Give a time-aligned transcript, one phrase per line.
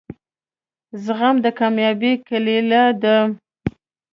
[1.03, 2.57] زغم دکامیابۍ کیلي
[3.01, 3.15] ده